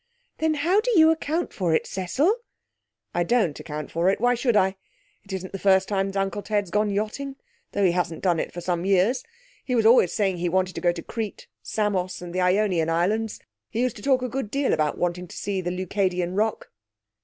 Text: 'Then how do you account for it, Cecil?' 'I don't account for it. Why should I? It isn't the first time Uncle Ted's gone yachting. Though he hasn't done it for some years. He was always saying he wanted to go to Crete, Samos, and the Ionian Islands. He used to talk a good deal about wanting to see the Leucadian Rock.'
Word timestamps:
'Then 0.39 0.55
how 0.55 0.81
do 0.81 0.89
you 0.97 1.11
account 1.11 1.53
for 1.53 1.75
it, 1.75 1.85
Cecil?' 1.85 2.35
'I 3.13 3.23
don't 3.25 3.59
account 3.59 3.91
for 3.91 4.09
it. 4.09 4.19
Why 4.19 4.33
should 4.33 4.55
I? 4.55 4.75
It 5.23 5.31
isn't 5.31 5.51
the 5.53 5.59
first 5.59 5.87
time 5.87 6.11
Uncle 6.15 6.41
Ted's 6.41 6.71
gone 6.71 6.89
yachting. 6.89 7.35
Though 7.73 7.85
he 7.85 7.91
hasn't 7.91 8.23
done 8.23 8.39
it 8.39 8.51
for 8.51 8.61
some 8.61 8.83
years. 8.83 9.23
He 9.63 9.75
was 9.75 9.85
always 9.85 10.11
saying 10.11 10.37
he 10.37 10.49
wanted 10.49 10.73
to 10.73 10.81
go 10.81 10.91
to 10.91 11.03
Crete, 11.03 11.45
Samos, 11.61 12.19
and 12.19 12.33
the 12.33 12.41
Ionian 12.41 12.89
Islands. 12.89 13.41
He 13.69 13.81
used 13.83 13.95
to 13.95 14.01
talk 14.01 14.23
a 14.23 14.27
good 14.27 14.49
deal 14.49 14.73
about 14.73 14.97
wanting 14.97 15.27
to 15.27 15.37
see 15.37 15.61
the 15.61 15.69
Leucadian 15.69 16.33
Rock.' 16.35 16.71